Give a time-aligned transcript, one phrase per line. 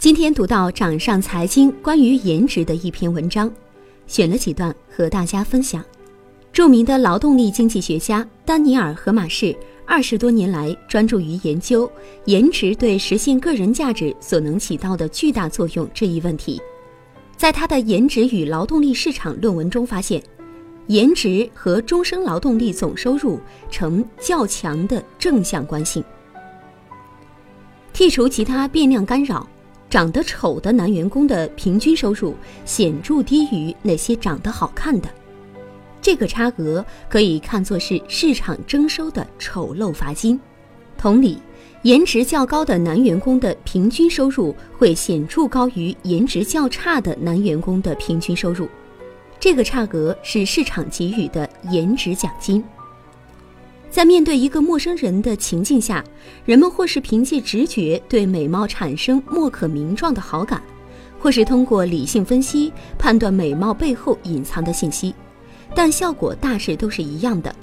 [0.00, 3.52] 今天读到掌上财经关于颜值的一篇文章，
[4.06, 5.84] 选了几段和大家分享。
[6.54, 9.54] 著名的劳动力经济学家丹尼尔·荷马士
[9.84, 11.90] 二十多年来专注于研究
[12.24, 16.58] 颜值对实现个人价值所能起到的巨大作用这一问题。
[17.36, 20.22] 在他的《颜值与劳动力市场》论文中发现，
[20.86, 23.38] 颜值和终生劳动力总收入
[23.70, 26.02] 呈较强的正向关系。
[27.92, 29.46] 剔除其他变量干扰。
[29.90, 35.08] 长得丑的男员工的平均收入显著低于那些长得好看的，
[36.00, 40.38] 这个差额可以看作是市场征收的丑陋罚金。
[40.96, 41.38] 同理，
[41.82, 48.68] 颜值较高的男员工的平均收入会显著高于颜值较差的男员工的平均收入，
[49.40, 52.62] 这个差额是市场给予的颜值奖金。
[53.90, 56.02] 在面对一个陌生人的情境下，
[56.44, 60.62] 人们或是凭借直觉对美貌产生莫可名状的好感，
[61.18, 65.12] 或是通过理性分析判断美貌背后隐藏的信息，
[65.74, 67.54] 但效果大致都是一样的。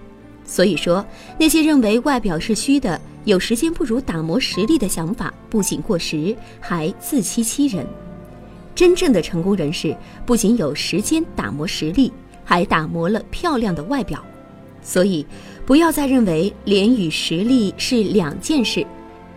[0.46, 1.06] 所以说，
[1.40, 7.88] 那些认为外表是虚的、有时间不如打磨实力的想法，不仅过时，还自欺欺人。
[8.76, 12.12] 真正的成功人士不仅有时间打磨实力，
[12.44, 14.23] 还打磨了漂亮的外表。
[14.82, 15.26] 所以，
[15.68, 18.88] 不要再认为脸与实力是两件事。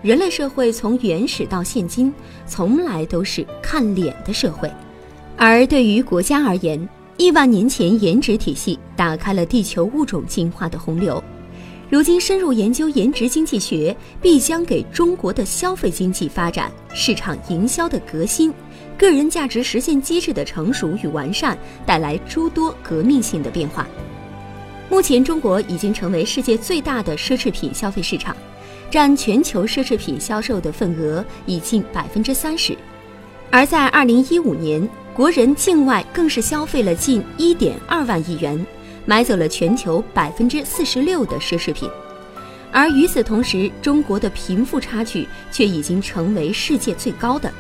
[0.01, 2.15] 人类社会从原始到现今，
[2.47, 4.71] 从来都是看脸的社会。
[5.37, 11.21] 而对于国家而言，亿万年前颜值体系打开了地球物种进化的洪流。
[11.89, 18.55] 如今深入研究颜值经济学，必将给中国的消费经济发展、市场营销的革新、
[18.97, 23.85] 个人价值实现机制的成熟与完善带来诸多革命性的变化。
[24.91, 28.37] 目前，中国已经成为世界最大的奢侈品消费市场，
[28.91, 32.77] 占全球奢侈品销售的份额已近百分之三十。
[33.53, 38.67] 而在二零一五年，国人境外更是消费了近一点二万亿元，
[39.07, 41.89] 买走了全球百分之四十六的奢侈品。
[42.73, 47.51] 而与此同时，中国的贫富差距却已经成为世界最高的。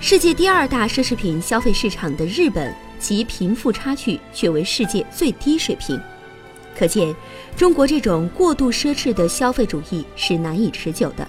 [0.00, 6.00] 世界第二大奢侈品消费市场的日本，其贫富差距却为世界最低水平。
[6.76, 7.14] 可见，
[7.56, 11.26] 中国这种过度奢侈的消费主义是难以持久的。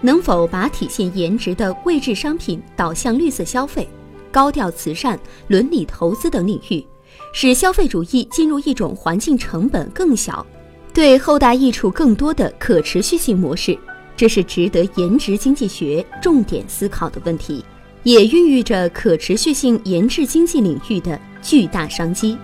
[0.00, 3.88] 能否把体现颜值的位置商品导向绿色消费、
[4.30, 5.18] 高调慈善、
[5.48, 6.84] 伦理投资等领域，
[7.32, 10.46] 使消费主义进入一种环境成本更小、
[10.92, 13.78] 对后代益处更多的可持续性模式，
[14.14, 17.64] 这是值得颜值经济学重点思考的问题，
[18.02, 22.36] 也孕育着可持续性颜值经济领域的巨大商机。